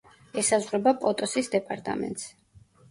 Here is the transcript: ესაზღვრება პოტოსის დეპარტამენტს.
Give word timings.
ესაზღვრება 0.41 0.95
პოტოსის 1.03 1.53
დეპარტამენტს. 1.59 2.27